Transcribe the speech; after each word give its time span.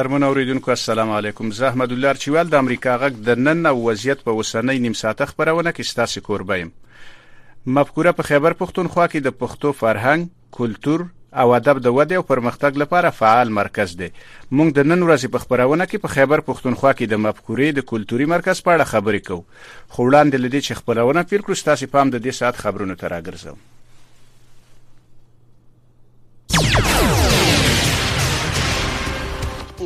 قدرمن 0.00 0.22
اوریدونکو 0.22 0.70
السلام 0.70 1.10
علیکم 1.14 1.50
زه 1.56 1.66
احمد 1.66 1.90
الله 1.94 2.14
چوال 2.20 2.50
د 2.52 2.58
امریکا 2.62 2.92
غږ 3.00 3.16
د 3.24 3.40
نن 3.46 3.66
او 3.70 3.72
وضعیت 3.86 4.20
په 4.28 4.34
وسنۍ 4.36 4.78
نیم 4.84 4.92
ساعته 5.00 5.24
خبرونه 5.32 5.72
کې 5.78 5.88
ستاسو 5.88 6.20
کوربه 6.28 6.56
یم 6.60 6.70
مفکوره 7.78 8.14
په 8.20 8.24
خیبر 8.28 8.54
پښتونخوا 8.60 9.04
کې 9.14 9.26
د 9.26 9.34
پښتو 9.42 9.72
فرهنګ 9.80 10.56
کلچر 10.58 11.04
او 11.44 11.52
ادب 11.58 11.80
د 11.88 11.94
ودې 11.98 12.22
او 12.22 12.26
پرمختګ 12.30 12.82
لپاره 12.84 13.10
فعال 13.18 13.52
مرکز 13.58 13.92
دی 14.02 14.08
موږ 14.12 14.70
د 14.78 14.88
نن 14.92 15.04
ورځې 15.08 15.34
په 15.36 15.42
خبرونه 15.44 15.88
کې 15.90 16.04
په 16.06 16.14
خیبر 16.16 16.44
پښتونخوا 16.48 16.94
کې 16.94 17.12
د 17.14 17.20
مفکورې 17.26 17.78
د 17.80 17.86
کلتوري 17.92 18.28
مرکز 18.34 18.64
په 18.70 18.76
اړه 18.76 18.92
خبرې 18.94 19.28
کوو 19.28 19.44
خو 19.66 20.08
وړاندې 20.08 20.46
لدی 20.46 20.64
چې 20.66 20.80
خبرونه 20.82 21.26
پیل 21.34 21.44
کړو 21.46 21.62
ستاسو 21.64 21.90
پام 21.98 22.14
د 22.16 22.24
دې 22.28 22.40
ساعت 22.42 22.64
خبرونو 22.64 22.98
ته 23.04 23.12
راګرځو 23.16 23.56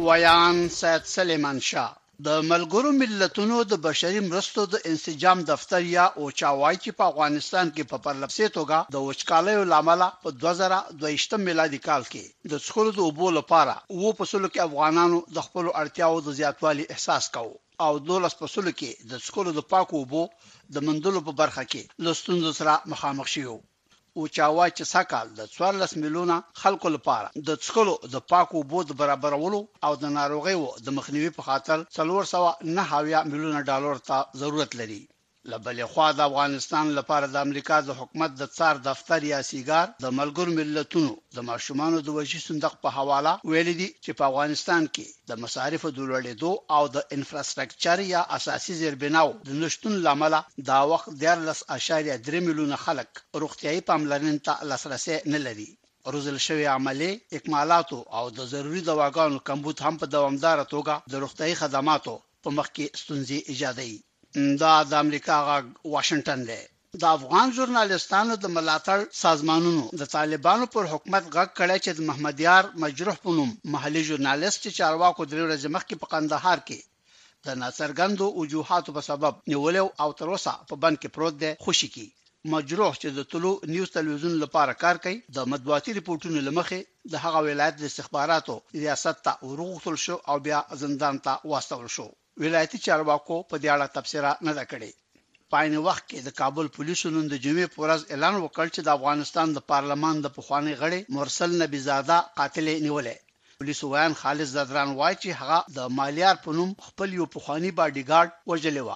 ویان 0.06 0.56
سید 0.80 1.04
سلیمان 1.16 1.58
شاه 1.68 1.92
د 2.26 2.42
ملګرو 2.50 2.90
ملتونو 3.02 3.56
د 3.70 3.78
بشري 3.86 4.20
مرستو 4.26 4.62
د 4.72 4.80
انسجام 4.90 5.38
دفتر 5.50 5.86
یا 5.92 6.04
اوچا 6.24 6.50
وای 6.60 6.76
چې 6.84 6.90
په 6.98 7.04
افغانستان 7.12 7.66
کې 7.74 7.84
په 7.92 7.96
پرلپسې 8.06 8.46
توګه 8.56 8.80
د 8.94 9.04
وچکالیو 9.06 9.62
لامل 9.72 10.02
په 10.24 10.34
2022 10.42 11.40
میلادي 11.46 11.80
کال 11.88 12.02
کې 12.12 12.52
د 12.52 12.60
څخلو 12.66 12.92
د 12.96 13.00
اوبو 13.08 13.28
لپاره 13.38 13.74
وو 14.02 14.12
په 14.20 14.30
سلو 14.32 14.48
کې 14.52 14.66
افغانانو 14.68 15.22
د 15.36 15.46
خپل 15.46 15.66
اړتیاو 15.82 16.20
د 16.26 16.36
زیاتوالي 16.40 16.88
احساس 16.94 17.30
کاوه 17.36 17.60
او 17.86 17.92
دولس 18.10 18.34
په 18.42 18.52
سلو 18.56 18.72
کې 18.80 19.10
د 19.12 19.26
څخلو 19.26 19.56
د 19.60 19.68
پاکو 19.74 19.94
اوبو 20.02 20.24
د 20.74 20.86
مندلو 20.88 21.26
په 21.30 21.36
برخه 21.44 21.68
کې 21.74 22.08
لستون 22.08 22.58
سره 22.60 22.80
مخامخ 22.94 23.36
شیو 23.36 23.58
او 24.18 24.22
چاوا 24.36 24.66
چې 24.76 24.84
ساکال 24.94 25.26
د 25.38 25.40
14 25.54 26.00
میلیونه 26.02 26.36
خلکو 26.62 26.88
لپاره 26.96 27.28
د 27.48 27.50
څکلو 27.64 27.94
د 28.14 28.16
پاکو 28.30 28.58
بود 28.70 28.88
برابرولو 29.00 29.60
او 29.86 29.92
د 30.02 30.04
ناروغیو 30.18 30.64
د 30.84 30.88
مخنیوي 30.98 31.30
په 31.34 31.42
خاطر 31.48 31.78
309 31.94 33.30
میلیونه 33.30 33.60
ډالر 33.68 33.96
ته 34.08 34.16
ضرورت 34.40 34.70
لري 34.80 35.02
لبلې 35.52 35.84
خوا 35.92 36.08
د 36.14 36.20
افغانستان 36.30 36.86
لپاره 36.98 37.26
د 37.28 37.36
امریکا 37.46 37.76
د 37.84 37.90
حکومت 38.00 38.30
د 38.36 38.42
څار 38.56 38.74
دفتر 38.88 39.20
یا 39.32 39.40
سیګار 39.50 39.86
د 40.04 40.06
ملګر 40.20 40.46
ملتونو 40.58 41.12
د 41.36 41.38
ماشومان 41.50 41.92
د 42.02 42.08
وجې 42.18 42.38
صندوق 42.48 42.74
په 42.82 42.88
حواله 42.96 43.32
ویل 43.50 43.70
دي 43.80 43.88
چې 44.04 44.10
په 44.18 44.22
افغانستان 44.30 44.82
کې 44.94 45.06
د 45.28 45.30
مصارف 45.42 45.82
د 45.90 45.98
لوړېدو 46.08 46.52
او 46.76 46.82
د 46.94 46.96
انفراستراکچر 47.16 47.98
یا 48.14 48.20
اساسي 48.38 48.72
زیربناو 48.80 49.28
د 49.48 49.50
نشټون 49.62 49.94
لامل 50.06 50.34
دا 50.70 50.78
وخت 50.92 51.08
13.3 51.24 52.46
میلیونه 52.46 52.76
خلک 52.84 53.08
روغتيایي 53.42 53.80
پاملرنې 53.88 54.36
ته 54.46 54.52
لاسرسي 54.70 55.16
نه 55.32 55.38
لري 55.46 55.70
روزل 56.14 56.36
شوی 56.46 56.64
عملی 56.76 57.12
اکمالاتو 57.38 57.98
او 58.18 58.24
د 58.38 58.40
ضروري 58.52 58.82
دواګانو 58.90 59.38
کمبود 59.48 59.76
هم 59.84 59.94
په 60.00 60.06
دوامدار 60.14 60.56
توګه 60.74 60.94
د 61.12 61.14
روغتيایي 61.24 61.54
خدماتو 61.62 62.14
په 62.42 62.48
مخ 62.56 62.66
کې 62.76 62.86
ستونزې 63.00 63.38
ایجادوي 63.52 63.98
دا 64.62 64.68
د 64.90 64.92
امریکا 65.04 65.34
غا 65.48 65.56
واشنگټن 65.94 66.40
دی 66.50 66.62
د 67.02 67.04
افغان 67.16 67.52
ژورنالستانو 67.58 68.36
د 68.44 68.48
ملاتړ 68.54 69.04
سازمانونو 69.18 69.82
د 70.00 70.08
طالبانو 70.14 70.64
پر 70.76 70.88
حکومت 70.92 71.28
غږ 71.36 71.48
کړی 71.60 71.78
چې 71.84 71.90
د 71.98 72.06
محمد 72.08 72.40
یار 72.46 72.70
مجروح 72.84 73.20
پونم 73.26 73.52
محلي 73.74 74.02
ژورنالیست 74.08 74.66
چارواکو 74.78 75.26
درې 75.32 75.42
ورځې 75.46 75.74
مخکې 75.76 76.00
په 76.00 76.10
قندهار 76.14 76.58
کې 76.68 76.78
د 77.46 77.60
ناڅرګندو 77.60 78.26
وجوهاتو 78.40 78.94
په 78.96 79.06
سبب 79.10 79.38
نیول 79.52 79.76
او 80.02 80.08
تر 80.20 80.28
اوسه 80.34 80.54
په 80.72 80.80
بند 80.86 80.96
کې 81.02 81.14
پروت 81.18 81.38
دی 81.42 81.52
خوشي 81.66 81.90
کی 81.98 82.06
مجروح 82.54 82.92
چې 83.02 83.08
د 83.18 83.30
طلو 83.34 83.52
نیوز 83.74 83.94
ټلویزیون 83.98 84.34
لپاره 84.44 84.78
کار 84.84 85.02
کوي 85.04 85.20
د 85.36 85.48
مطبوعاتي 85.54 85.96
ریپورتونو 86.00 86.44
لمخې 86.48 87.14
د 87.14 87.22
هغه 87.26 87.46
ولایت 87.50 87.76
د 87.78 87.86
استخباراتو 87.92 88.58
ریاست 88.82 89.24
ته 89.28 89.52
ورغول 89.52 90.00
شو 90.06 90.18
او 90.32 90.40
بیا 90.48 90.64
زندان 90.86 91.24
ته 91.28 91.50
واستول 91.54 91.90
شو 91.98 92.08
ولایتي 92.42 92.78
چارواکو 92.86 93.36
په 93.50 93.56
دې 93.62 93.68
اړه 93.74 93.86
تبصره 93.96 94.30
نه 94.46 94.52
ده 94.58 94.64
کړې 94.70 94.90
پاین 95.52 95.72
وخت 95.86 96.04
کې 96.10 96.18
د 96.26 96.28
کابل 96.40 96.66
پولیسو 96.76 97.06
نن 97.16 97.24
د 97.30 97.34
جمعې 97.44 97.66
په 97.72 97.78
ورځ 97.84 98.00
اعلان 98.12 98.34
وکړ 98.40 98.66
چې 98.74 98.80
د 98.82 98.88
افغانستان 98.98 99.46
د 99.52 99.58
پارلمان 99.72 100.16
د 100.20 100.26
پخوانی 100.36 100.74
غړي 100.80 101.00
مرسل 101.16 101.50
نبی 101.62 101.80
زاده 101.88 102.18
قاتل 102.38 102.66
نیولې 102.86 103.16
پولیسو 103.58 103.84
وایي 103.92 104.18
خالص 104.22 104.48
زدران 104.56 104.88
وایي 105.00 105.16
چې 105.22 105.38
هغه 105.40 105.58
د 105.76 105.78
مالیار 105.98 106.36
په 106.44 106.50
نوم 106.56 106.70
خپل 106.86 107.08
یو 107.18 107.26
پخوانی 107.36 107.70
باډی 107.78 108.02
ګارد 108.10 108.30
وژلې 108.50 108.82
و 108.86 108.90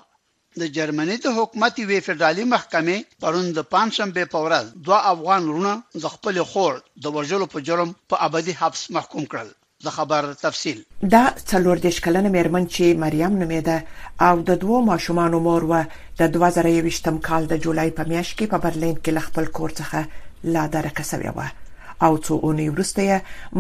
د 0.60 0.62
جرمني 0.77 1.16
د 1.21 1.27
حکومت 1.38 1.75
وی 1.88 1.98
فدرالي 2.06 2.44
محکمې 2.54 2.98
پروند 3.22 3.48
د 3.54 3.60
پنځشنبه 3.72 4.25
په 4.34 4.38
ورځ 4.47 4.65
دوه 4.87 4.98
افغان 5.12 5.43
رونه 5.54 5.72
د 6.03 6.04
خپل 6.15 6.34
خور 6.50 6.75
د 7.04 7.06
وژلو 7.16 7.47
په 7.54 7.59
جرم 7.69 7.91
په 8.10 8.16
ابدي 8.27 8.54
حبس 8.60 8.82
محکوم 8.97 9.25
کړل 9.32 9.48
د 9.84 9.89
خبر 9.99 10.25
تفصيل 10.44 10.78
دا 11.15 11.21
څلور 11.50 11.77
دیش 11.87 11.97
کلنه 12.05 12.28
مېرمن 12.37 12.65
چې 12.77 12.84
مریم 13.03 13.33
نومېده 13.43 13.78
او 14.28 14.34
د 14.49 14.56
دوو 14.65 14.78
ماشومان 14.91 15.33
مور 15.47 15.62
و 15.71 15.83
د 16.21 16.33
2023م 16.37 17.16
کال 17.28 17.43
د 17.53 17.61
جولای 17.66 17.91
په 17.99 18.03
میاشت 18.11 18.33
کې 18.41 18.47
په 18.55 18.59
برلین 18.65 18.97
کې 19.03 19.12
لخپل 19.21 19.47
کور 19.61 19.71
څخه 19.83 20.00
لا 20.56 20.65
درکه 20.75 21.05
سوي 21.12 21.31
و 21.37 21.41
او 22.09 22.12
څو 22.25 22.34
اونۍ 22.44 22.66
وروسته 22.72 23.05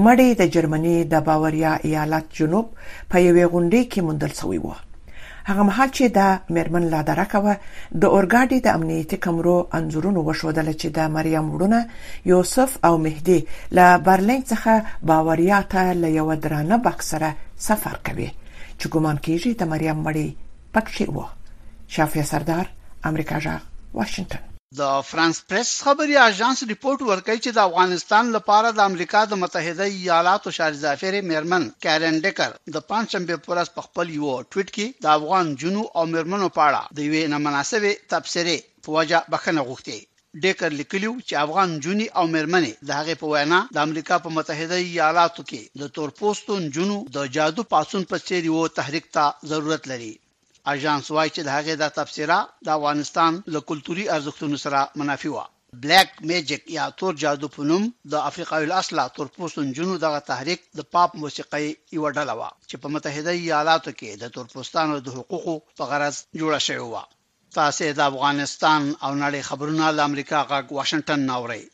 مړې 0.04 0.28
د 0.42 0.52
جرمني 0.58 0.98
د 1.14 1.24
باوریا 1.30 1.72
ایالت 1.92 2.26
جنوب 2.42 2.66
په 3.10 3.16
یوې 3.26 3.44
غونډې 3.52 3.82
کې 3.90 4.00
مندل 4.10 4.32
شوی 4.42 4.58
و 4.64 4.76
هغه 5.48 5.62
مهال 5.70 5.90
چې 5.96 6.04
د 6.18 6.50
مېرمن 6.54 6.84
لا 6.94 7.00
درکه 7.10 7.38
و 7.44 7.52
د 8.02 8.06
اورګاډي 8.14 8.58
د 8.64 8.68
امنیتي 8.78 9.16
کمرو 9.26 9.54
انزورونو 9.78 10.20
وښودل 10.26 10.68
چې 10.80 10.88
د 10.98 11.14
مریم 11.14 11.46
وړونه 11.54 11.80
یوسف 12.32 12.70
او 12.88 12.94
مهدی 13.06 13.38
له 13.78 13.86
برلین 14.10 14.42
څخه 14.50 14.72
باوریا 15.12 15.58
ته 15.76 15.82
له 16.02 16.08
یو 16.18 16.26
درانه 16.44 16.76
بکسره 16.88 17.30
سفر 17.68 17.94
کوي 18.10 18.28
چې 18.78 18.86
ګومان 18.92 19.18
کیږي 19.26 19.50
د 19.60 19.72
مریم 19.72 19.98
مړی 20.06 20.28
پکې 20.74 21.04
و 21.16 21.26
شافیا 21.98 22.24
سردار 22.34 22.66
امریکا 23.10 23.36
جا 23.48 23.54
واشنگتن 23.98 24.40
د 24.80 24.82
فرانس 25.10 25.36
پریس 25.50 25.68
خبري 25.84 26.14
اژانس 26.28 26.58
ریپورت 26.70 27.00
ورکړي 27.10 27.38
چې 27.44 27.50
د 27.52 27.58
افغانستان 27.68 28.24
لپاره 28.36 28.68
د 28.72 28.80
امریکا 28.90 29.20
د 29.28 29.32
متحده 29.42 29.84
ایالاتو 30.00 30.50
شار 30.58 30.72
ظافر 30.82 31.14
میرمن 31.30 31.62
کارن 31.84 32.14
ډیکر 32.24 32.50
د 32.74 32.84
پنځمبه 32.90 33.36
پورس 33.46 33.68
په 33.76 33.80
خپل 33.86 34.06
یو 34.18 34.32
ټویټ 34.52 34.68
کې 34.76 34.86
د 35.06 35.08
افغان 35.18 35.46
جنو 35.62 35.82
او 35.96 36.04
میرمنو 36.14 36.48
په 36.56 36.60
اړه 36.68 36.82
د 36.96 36.98
یوې 37.06 37.22
نامناسبه 37.34 37.92
تبصره 38.12 38.56
په 38.84 38.88
وجه 38.96 39.18
بخنه 39.34 39.66
غوښتي 39.68 39.98
ډیکر 40.42 40.68
لیکلیو 40.80 41.12
چې 41.28 41.34
افغان 41.44 41.68
جونی 41.86 42.06
او 42.18 42.24
مرمنې 42.34 42.72
د 42.88 42.90
هغه 42.98 43.14
په 43.22 43.26
وینا 43.32 43.60
د 43.74 43.84
امریکا 43.86 44.16
په 44.26 44.34
متحده 44.38 44.76
ایالاتو 44.90 45.42
کې 45.50 45.62
د 45.80 45.96
تورپوستون 45.98 46.60
جنو 46.78 46.98
د 47.18 47.34
جادو 47.38 47.62
پاسون 47.74 48.02
په 48.12 48.16
څیر 48.26 48.42
یو 48.52 48.60
تحریک 48.80 49.06
ته 49.16 49.24
ضرورت 49.52 49.82
لري 49.94 50.14
اژانس 50.72 51.06
وايي 51.16 51.30
چې 51.36 51.40
د 51.44 51.48
هغه 51.56 51.74
د 51.82 51.84
تفسیره 51.98 52.38
د 52.66 52.68
افغانستان 52.78 53.32
له 53.54 53.60
کلتوري 53.70 54.04
ارزښتونو 54.16 54.56
سره 54.64 54.78
منافي 55.02 55.30
و 55.34 55.38
بلیک 55.84 56.10
میجیک 56.30 56.62
یا 56.76 56.84
تور 57.00 57.14
جادو 57.22 57.48
په 57.54 57.62
نوم 57.70 57.82
د 58.12 58.14
افریقا 58.30 58.56
الاصله 58.66 59.02
تور 59.16 59.28
پوستون 59.36 59.66
جنو 59.78 59.94
دغه 60.04 60.20
تحریک 60.30 60.60
د 60.80 60.86
پاپ 60.96 61.16
موسیقي 61.22 61.66
یو 61.98 62.10
ډله 62.16 62.34
و 62.38 62.42
چې 62.68 62.76
په 62.82 62.88
متحده 62.96 63.32
ایالاتو 63.36 63.90
کې 64.00 64.20
د 64.22 64.34
تور 64.36 64.46
پوستانو 64.54 64.96
د 65.08 65.16
حقوقو 65.18 65.56
په 65.78 65.82
غرض 65.92 66.20
جوړه 66.40 66.60
شوې 66.66 66.86
و 66.92 67.04
تاسو 67.58 67.88
د 67.98 68.00
افغانستان 68.12 68.82
او 69.04 69.10
نړۍ 69.24 69.42
خبرونه 69.50 69.90
د 69.98 70.06
امریکا 70.10 70.38
غاګ 70.52 70.66
واشنگټن 70.78 71.20
ناوړي 71.30 71.64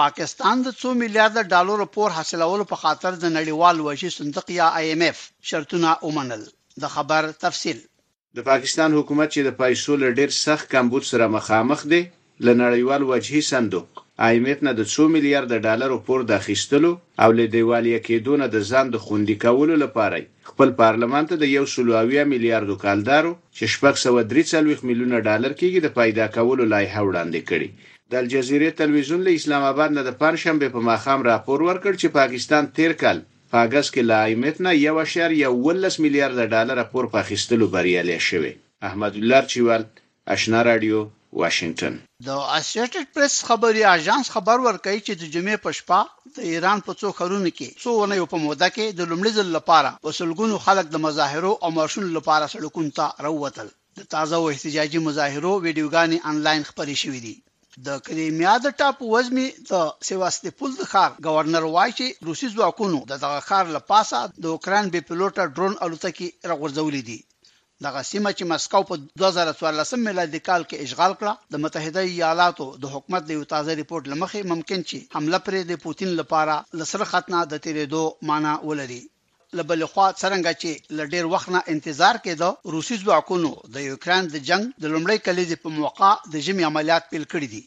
پاکستان 0.00 0.56
د 0.66 0.68
2 0.84 0.96
میلیارډ 1.02 1.52
ډالر 1.54 1.84
پور 1.98 2.10
حاصلولو 2.20 2.64
په 2.72 2.76
خاطر 2.84 3.12
د 3.22 3.24
نړیوال 3.38 3.76
وشي 3.88 4.10
صندوق 4.18 4.46
یا 4.60 4.66
IMF 4.84 5.18
شرطونه 5.52 5.94
ومنل 6.08 6.42
د 6.82 6.92
خبر 6.96 7.22
تفصيل 7.46 7.78
د 8.38 8.38
پاکستان 8.50 8.90
حکومت 8.98 9.28
چې 9.34 9.40
د 9.44 9.50
پیسو 9.60 9.92
له 10.02 10.08
ډېر 10.18 10.30
سخت 10.46 10.66
کمبود 10.74 11.04
سره 11.12 11.32
مخامخ 11.36 11.80
دی 11.92 12.02
له 12.46 12.52
نړیوال 12.62 13.02
وجهي 13.12 13.42
صندوق 13.52 13.88
IMF 14.32 14.58
نه 14.66 14.72
د 14.78 14.80
2 14.94 15.06
میلیارډ 15.14 15.52
ډالر 15.66 15.90
پور 16.06 16.20
د 16.26 16.32
اخیستلو 16.40 16.92
او 17.22 17.30
له 17.38 17.44
دیوالیا 17.56 17.98
کېدو 18.08 18.32
نه 18.42 18.46
د 18.54 18.58
ځان 18.70 18.86
د 18.90 18.96
خوندي 19.04 19.36
کولو 19.44 19.74
لپاره 19.84 20.16
خپل 20.50 20.68
پارلمان 20.82 21.24
ته 21.30 21.34
د 21.42 21.44
1.8 21.54 22.30
میلیارډ 22.32 22.70
کالدارو 22.84 23.32
چې 23.56 23.64
شپږ 23.74 23.94
سو 24.04 24.10
درې 24.30 24.42
څلويخ 24.52 24.78
میلیونه 24.88 25.18
ډالر 25.28 25.52
کېږي 25.60 25.80
د 25.82 25.88
پیدا 25.98 26.26
کولو 26.36 26.64
لایحه 26.74 27.00
وړاندې 27.06 27.40
کړي 27.48 27.68
د 28.10 28.14
الجزیره 28.22 28.68
تلویزیون 28.82 29.20
له 29.26 29.30
اسلام 29.38 29.62
آباد 29.72 29.90
نه 29.98 30.02
د 30.04 30.10
پنځشنبه 30.22 30.68
په 30.76 30.80
ماخام 30.90 31.20
راپور 31.30 31.58
ورکړ 31.68 31.92
چې 32.02 32.14
پاکستان 32.20 32.64
تیر 32.78 32.92
کال 33.02 33.18
په 33.52 33.56
اگست 33.66 33.90
کې 33.94 34.02
له 34.10 34.16
ایمف 34.32 34.56
نه 34.64 34.70
یو 34.86 34.96
شر 35.12 35.30
یو 35.44 35.48
ولس 35.64 35.94
میلیارډ 36.04 36.38
ډالر 36.54 36.78
پور 36.92 37.04
په 37.12 37.16
اخیستلو 37.24 37.66
بریالي 37.72 38.18
شوی 38.28 38.52
احمد 38.88 39.14
الله 39.20 39.42
چوال 39.54 39.82
آشنا 40.34 40.60
رادیو 40.68 41.00
واشنگتن 41.40 41.94
د 42.28 42.30
اسوسییټډ 42.58 43.04
پریس 43.16 43.34
خبري 43.48 43.82
اژانس 43.94 44.26
خبر 44.34 44.56
ورکړي 44.66 44.98
چې 45.06 45.12
د 45.20 45.22
جمعې 45.34 45.56
په 45.64 45.70
شپه 45.78 45.98
د 46.36 46.48
ایران 46.52 46.78
په 46.86 46.92
څو 47.00 47.12
خرونو 47.18 47.50
کې 47.58 47.68
څو 47.82 47.96
ونه 47.96 48.20
یو 48.20 48.28
په 48.34 48.42
موده 48.46 48.68
کې 48.76 48.86
د 49.00 49.10
لومړي 49.10 49.32
ځل 49.38 49.48
لپاره 49.58 49.90
وسلګونو 50.08 50.62
خلک 50.66 50.94
د 50.94 51.04
مظاهرو 51.08 51.52
او 51.64 51.74
مارشون 51.80 52.08
لپاره 52.18 52.52
سړکونو 52.56 52.96
ته 53.00 53.28
راووتل 53.28 53.74
د 54.00 54.10
تازه 54.16 54.34
او 54.42 54.50
احتجاجي 54.54 55.06
مظاهرو 55.08 55.56
ویډیوګانې 55.64 56.28
انلاین 56.30 56.62
خپرې 56.70 56.94
شوې 57.04 57.20
دي 57.26 57.34
د 57.86 57.88
کریمیا 58.06 58.52
د 58.62 58.66
ټاپ 58.78 58.96
وزمي 59.12 59.48
د 59.70 59.72
سیواستپول 60.08 60.70
د 60.76 60.82
ښار 60.92 61.10
گورنر 61.26 61.64
وایي 61.74 61.92
چې 61.98 62.06
روسي 62.28 62.48
ځواکونو 62.56 62.98
د 63.10 63.12
دغه 63.24 63.38
ښار 63.48 63.66
لپاره 63.76 64.18
د 64.42 64.44
اوکران 64.54 64.84
بي 64.92 65.00
پلوټا 65.08 65.44
ډرون 65.56 65.74
الوتکې 65.84 66.28
راغورځولې 66.50 67.02
دي 67.08 67.18
دغه 67.86 68.00
سیمه 68.12 68.30
چې 68.38 68.44
مسکو 68.52 68.80
په 68.90 68.94
2014 69.22 70.04
میلادي 70.06 70.40
کال 70.48 70.62
کې 70.68 70.82
اشغال 70.86 71.12
کړه 71.20 71.32
د 71.52 71.54
متحده 71.64 72.02
ایالاتو 72.12 72.66
د 72.82 72.84
حکومت 72.94 73.22
د 73.24 73.30
یو 73.36 73.44
تازه 73.52 73.70
ریپورت 73.80 74.04
لمخې 74.12 74.40
ممکن 74.52 74.80
چې 74.88 74.96
حمله 75.14 75.38
پرې 75.46 75.60
د 75.64 75.72
پوتین 75.84 76.10
لپاره 76.20 76.54
لسره 76.78 77.04
ختنه 77.12 77.38
د 77.52 77.54
تیرېدو 77.64 78.02
معنی 78.28 78.54
ولري 78.68 79.02
لبل 79.58 79.80
خوا 79.92 80.06
څنګه 80.22 80.50
چې 80.62 80.70
لډیر 80.98 81.24
وخت 81.32 81.48
نه 81.54 81.60
انتظار 81.74 82.16
کېده 82.24 82.48
روسي 82.74 82.96
ځواکونو 83.04 83.50
د 83.74 83.76
یوکران 83.90 84.22
د 84.34 84.36
جنگ 84.48 84.64
د 84.82 84.84
لومړی 84.92 85.18
کلیزي 85.26 85.56
په 85.64 85.68
موقع 85.80 86.10
د 86.32 86.44
جمی 86.46 86.64
عملیات 86.70 87.04
پیل 87.12 87.24
کړی 87.32 87.48
دي 87.54 87.62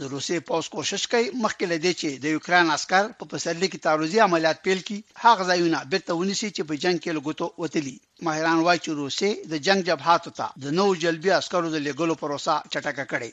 د 0.00 0.12
روسي 0.12 0.36
پوس 0.48 0.66
کوشش 0.74 1.02
کوي 1.12 1.26
مخکې 1.44 1.64
لدی 1.72 1.92
چې 2.00 2.08
د 2.24 2.36
یوکران 2.36 2.66
عسكر 2.76 3.04
په 3.20 3.24
پسرلي 3.32 3.68
کې 3.72 3.84
تعرضي 3.86 4.18
عملیات 4.28 4.58
پیل 4.66 4.80
کړي 4.86 5.00
هغه 5.24 5.42
ځایونه 5.50 5.78
بیرته 5.94 6.12
ونیسي 6.20 6.48
چې 6.56 6.62
په 6.68 6.74
جنگ 6.84 6.96
کې 7.02 7.16
لګوتو 7.16 7.46
وتلی 7.62 7.96
ماهران 8.28 8.58
وایي 8.62 8.80
چې 8.84 8.90
روسي 9.02 9.30
د 9.52 9.66
جنگ 9.66 9.80
جبهاتو 9.90 10.30
ته 10.38 10.46
د 10.66 10.78
نوو 10.78 10.96
جلبي 11.06 11.30
عسكرو 11.40 11.68
د 11.74 11.78
لګولو 11.88 12.14
پروسه 12.22 12.54
چټکه 12.72 13.04
کړي 13.12 13.30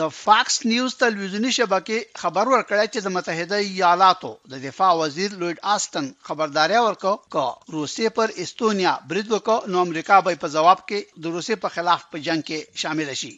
د 0.00 0.02
فاکس 0.24 0.56
نیوز 0.72 0.92
تلویزیونی 1.02 1.52
شبکې 1.58 1.98
خبر 2.22 2.44
ورکړی 2.54 2.86
چې 2.94 2.98
د 3.02 3.08
متحده 3.16 3.58
ایالاتو 3.74 4.30
د 4.52 4.54
دفاع 4.66 4.92
وزیر 5.02 5.30
لوید 5.40 5.64
آستن 5.74 6.06
خبرداري 6.28 6.78
ورکړه 6.82 7.14
چې 7.34 7.72
روسي 7.76 8.06
پر 8.16 8.28
استونیا 8.42 8.92
برید 9.08 9.26
وکړ 9.32 9.58
نو 9.70 9.76
امریکا 9.86 10.16
به 10.24 10.40
په 10.42 10.48
جواب 10.54 10.78
کې 10.88 10.98
د 11.22 11.24
روسي 11.34 11.54
په 11.62 11.68
خلاف 11.74 12.00
په 12.10 12.16
جنگ 12.26 12.40
کې 12.48 12.58
شامل 12.80 13.08
شي 13.20 13.32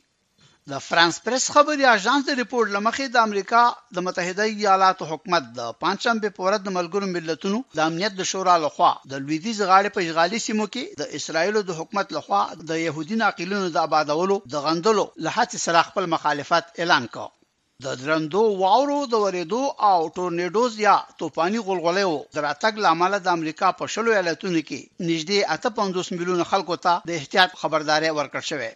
د 0.70 0.78
فرانس 0.84 1.16
پریس 1.26 1.44
خبري 1.52 1.84
اژانس 1.90 2.24
د 2.28 2.32
ریپورت 2.38 2.72
لمخې 2.72 3.04
د 3.12 3.22
امریکا 3.28 3.60
د 3.98 4.02
متحده 4.06 4.46
ایالاتو 4.54 5.06
حکومت 5.10 5.44
د 5.58 5.68
پنځم 5.84 6.18
په 6.24 6.42
ورځ 6.46 6.64
د 6.64 6.72
ملګرو 6.78 7.06
ملتونو 7.12 7.60
د 7.76 7.80
امنیت 7.90 8.16
د 8.16 8.26
شورا 8.32 8.56
لخوا 8.64 8.90
د 9.12 9.22
لویدیز 9.28 9.62
غاړې 9.70 9.94
په 9.94 10.02
اشغالي 10.08 10.40
سیمو 10.46 10.66
کې 10.74 10.98
د 11.02 11.14
اسرایلو 11.20 11.62
د 11.68 11.78
حکومت 11.78 12.12
لخوا 12.16 12.40
د 12.72 12.80
يهودي 12.82 13.16
ناقلونو 13.22 13.70
د 13.76 13.86
آبادولو 13.88 14.36
د 14.56 14.64
غندلو 14.66 15.04
له 15.26 15.32
هڅې 15.36 15.62
سره 15.64 15.86
خپل 15.88 16.08
مخالفت 16.16 16.82
اعلان 16.84 17.06
کړ 17.14 17.86
د 17.86 17.96
درندو 18.02 18.42
واورو 18.64 18.98
د 19.12 19.22
ورېدو 19.22 19.62
او 19.88 20.12
ټورنېډوز 20.16 20.76
یا 20.86 20.96
توپاني 21.22 21.62
غلغلیو 21.70 22.14
دراتګ 22.40 22.84
لامل 22.88 23.16
د 23.30 23.34
امریکا 23.40 23.72
په 23.80 23.92
شلو 23.96 24.16
ایالتونو 24.18 24.60
کې 24.72 25.08
نږدې 25.08 25.48
850 25.56 26.12
میلیونه 26.20 26.48
خلکو 26.52 26.78
ته 26.88 27.08
د 27.12 27.18
احتیاط 27.22 27.58
خبرداري 27.62 28.12
ورکړ 28.20 28.46
شوې 28.52 28.72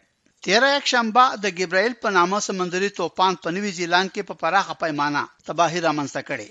تیرا 0.46 0.68
یک 0.74 0.86
شنبه 0.92 1.24
د 1.42 1.50
ګبرائیل 1.58 1.92
په 2.04 2.10
نامه 2.14 2.38
سمندري 2.46 2.86
توپان 2.94 3.36
په 3.42 3.50
نوې 3.56 3.70
زیلند 3.80 4.12
کې 4.14 4.22
په 4.30 4.34
پراخه 4.42 4.74
پیمانه 4.80 5.20
تباہي 5.48 5.80
رامنځته 5.86 6.20
کړې 6.28 6.48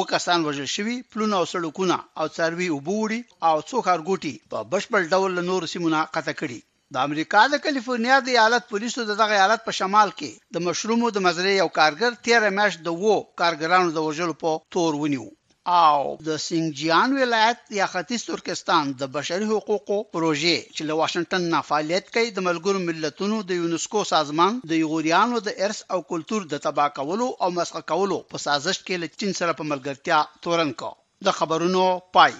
وکسان 0.00 0.38
وژل 0.48 0.68
شوی 0.76 0.96
پلونه 1.14 1.34
او 1.40 1.46
سړکونه 1.54 1.96
او 2.20 2.26
څاروي 2.36 2.68
وبوړي 2.72 3.20
او 3.50 3.56
څو 3.70 3.76
خارګوټي 3.86 4.34
په 4.54 4.58
بشپړ 4.74 5.02
ډول 5.12 5.32
نور 5.50 5.62
سیمونه 5.74 6.00
قطع 6.16 6.34
کړي 6.42 6.58
د 6.96 7.08
امریکا 7.08 7.42
د 7.52 7.56
کalifornia 7.68 8.16
د 8.26 8.36
ایالت 8.36 8.64
پولیسو 8.74 9.00
دغه 9.14 9.24
ایالت 9.38 9.60
په 9.68 9.72
شمال 9.80 10.08
کې 10.18 10.30
د 10.58 10.66
مشرومو 10.66 11.08
د 11.16 11.24
مزرعې 11.28 11.60
یو 11.62 11.68
کارګر 11.80 12.10
13 12.30 12.56
میاشت 12.58 12.78
د 12.88 13.02
وو 13.04 13.14
کارګرانو 13.42 13.88
د 13.96 14.10
وژلو 14.10 14.34
په 14.44 14.50
تور 14.76 14.90
ونیو 15.04 15.26
او 15.70 16.16
د 16.26 16.36
سنگجیان 16.42 17.12
ولایت 17.16 17.72
یا 17.72 17.86
ختیځ 17.90 18.24
ترکستان 18.26 18.90
د 19.02 19.06
بشري 19.16 19.44
حقوقو 19.50 19.98
پروژې 20.12 20.56
چې 20.76 20.86
له 20.90 20.94
واشنگټن 21.00 21.42
نه 21.52 21.60
فعالیت 21.68 22.10
کوي 22.14 22.30
د 22.30 22.42
ملګرو 22.46 22.78
ملتونو 22.86 23.42
د 23.50 23.60
یونسکو 23.60 24.02
سازمان 24.10 24.58
د 24.64 24.72
یغوریانو 24.82 25.38
د 25.50 25.54
ارث 25.66 25.82
او 25.96 26.00
کلچر 26.10 26.48
د 26.54 26.58
تبا 26.66 26.88
کولو 26.98 27.28
او 27.44 27.50
مسخ 27.60 27.78
کولو 27.92 28.18
په 28.34 28.38
سازش 28.46 28.80
کې 28.82 28.98
له 29.04 29.22
چین 29.22 29.38
سره 29.42 29.56
په 29.62 29.70
ملګرتیا 29.74 30.22
تورن 30.40 30.72
کو 30.82 30.94
د 31.26 31.38
خبرونو 31.38 31.98
پای 32.18 32.32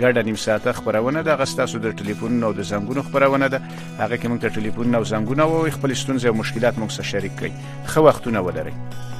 ګډه 0.00 0.22
نیم 0.28 0.34
ساعته 0.34 0.72
خپرونه 0.72 1.22
ده 1.22 1.34
غستاسو 1.36 1.78
د 1.78 1.96
ټلیفون 2.00 2.30
نو 2.32 2.52
د 2.52 2.62
زنګونو 2.62 2.98
خپرونه 3.02 3.48
ده 3.48 3.60
هغه 3.98 4.16
کې 4.16 4.26
موږ 4.26 4.54
ټلیفون 4.54 4.86
نو 4.90 5.04
زنګونه 5.04 5.40
او 5.42 5.70
خپل 5.70 5.94
ستونزې 5.94 6.24
او 6.26 6.32
مشکلات 6.34 6.74
موږ 6.74 6.90
سره 6.90 7.04
شریک 7.12 7.32
کړئ 7.42 7.52
خو 7.90 8.00
وختونه 8.02 8.38
ولرئ 8.40 9.17